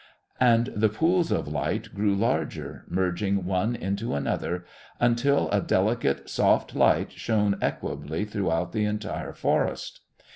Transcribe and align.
And 0.39 0.73
the 0.75 0.89
pools 0.89 1.31
of 1.31 1.47
light 1.47 1.93
grew 1.93 2.15
larger, 2.15 2.85
merging 2.87 3.45
one 3.45 3.75
into 3.75 4.15
another, 4.15 4.65
until 4.99 5.47
a 5.51 5.61
delicate 5.61 6.27
soft 6.27 6.73
light 6.75 7.11
shone 7.11 7.55
equably 7.61 8.25
throughout 8.25 8.71
the 8.71 8.85
entire 8.85 9.33
forest. 9.33 9.99